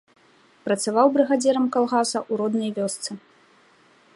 Працаваў 0.67 1.07
брыгадзірам 1.17 1.65
калгаса 1.75 2.19
ў 2.31 2.41
роднай 2.41 2.71
вёсцы. 2.79 3.11